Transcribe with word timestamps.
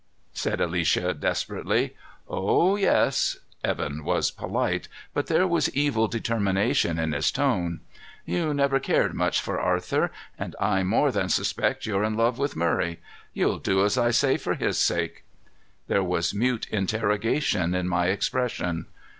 said 0.33 0.59
Alicia 0.59 1.13
desperately. 1.13 1.95
"Oh, 2.27 2.75
yes." 2.75 3.37
Evan 3.63 4.03
was 4.03 4.31
polite, 4.31 4.87
but 5.13 5.27
there 5.27 5.45
was 5.45 5.69
evil 5.75 6.07
determination 6.07 6.97
in 6.97 7.11
his 7.11 7.31
tone. 7.31 7.81
"You 8.25 8.51
never 8.51 8.79
cared 8.79 9.13
much 9.13 9.39
for 9.39 9.59
Arthur, 9.59 10.09
and 10.39 10.55
I 10.59 10.81
more 10.81 11.11
than 11.11 11.29
suspect 11.29 11.85
you're 11.85 12.03
in 12.03 12.17
love 12.17 12.39
with 12.39 12.55
Murray. 12.55 12.99
You'll 13.35 13.59
do 13.59 13.85
as 13.85 13.95
I 13.95 14.09
say 14.09 14.37
for 14.37 14.55
his 14.55 14.79
sake." 14.79 15.23
There 15.87 16.01
was 16.01 16.33
mute 16.33 16.65
interrogation 16.71 17.75
in 17.75 17.87
my 17.87 18.07
expression. 18.07 18.87